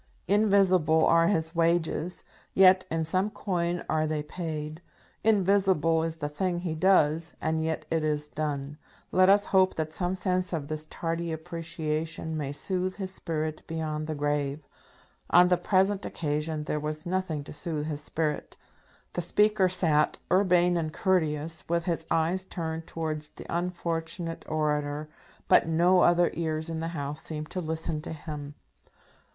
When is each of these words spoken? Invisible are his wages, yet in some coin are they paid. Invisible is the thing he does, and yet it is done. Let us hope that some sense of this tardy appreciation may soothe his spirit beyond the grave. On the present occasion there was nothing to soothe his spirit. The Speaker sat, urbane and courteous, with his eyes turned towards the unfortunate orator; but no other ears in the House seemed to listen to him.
Invisible 0.27 1.05
are 1.05 1.27
his 1.27 1.53
wages, 1.53 2.23
yet 2.55 2.85
in 2.89 3.03
some 3.03 3.29
coin 3.29 3.83
are 3.87 4.07
they 4.07 4.23
paid. 4.23 4.81
Invisible 5.23 6.01
is 6.01 6.17
the 6.17 6.27
thing 6.27 6.61
he 6.61 6.73
does, 6.73 7.35
and 7.39 7.63
yet 7.63 7.85
it 7.91 8.03
is 8.03 8.27
done. 8.27 8.79
Let 9.11 9.29
us 9.29 9.45
hope 9.53 9.75
that 9.75 9.93
some 9.93 10.15
sense 10.15 10.53
of 10.53 10.69
this 10.69 10.87
tardy 10.89 11.31
appreciation 11.31 12.35
may 12.35 12.51
soothe 12.51 12.95
his 12.95 13.13
spirit 13.13 13.61
beyond 13.67 14.07
the 14.07 14.15
grave. 14.15 14.63
On 15.29 15.49
the 15.49 15.55
present 15.57 16.03
occasion 16.03 16.63
there 16.63 16.79
was 16.79 17.05
nothing 17.05 17.43
to 17.43 17.53
soothe 17.53 17.85
his 17.85 18.01
spirit. 18.01 18.57
The 19.13 19.21
Speaker 19.21 19.69
sat, 19.69 20.17
urbane 20.31 20.77
and 20.77 20.91
courteous, 20.91 21.69
with 21.69 21.83
his 21.85 22.07
eyes 22.09 22.43
turned 22.45 22.87
towards 22.87 23.29
the 23.29 23.45
unfortunate 23.55 24.45
orator; 24.49 25.09
but 25.47 25.67
no 25.67 25.99
other 25.99 26.31
ears 26.33 26.71
in 26.71 26.79
the 26.79 26.87
House 26.97 27.21
seemed 27.21 27.51
to 27.51 27.61
listen 27.61 28.01
to 28.01 28.13
him. 28.13 28.55